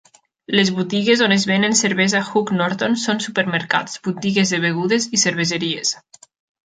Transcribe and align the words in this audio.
Les 0.59 0.69
botigues 0.77 1.19
on 1.25 1.33
es 1.35 1.43
venen 1.51 1.75
cervesa 1.81 2.21
Hook 2.29 2.53
Norton 2.61 2.97
són 3.03 3.21
supermercats, 3.27 4.01
botigues 4.09 4.55
de 4.55 4.61
begudes 4.65 5.07
i 5.19 5.21
cerveseries. 5.27 5.95